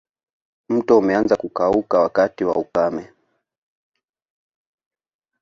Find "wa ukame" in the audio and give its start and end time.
2.43-3.09